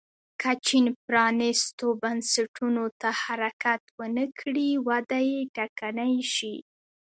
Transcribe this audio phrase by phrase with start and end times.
[0.41, 6.55] که چین پرانیستو بنسټونو ته حرکت ونه کړي وده یې ټکنۍ شي.